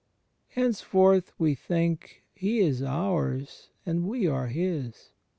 [0.55, 5.11] Hence forth, we think, He is oxirs and we are His.